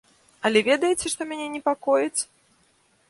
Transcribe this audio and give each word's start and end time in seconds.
Але 0.47 0.63
ведаеце, 0.69 1.05
што 1.15 1.21
мяне 1.33 1.45
непакоіць? 1.57 2.21